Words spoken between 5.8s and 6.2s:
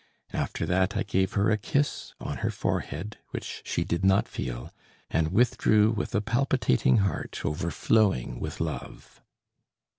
with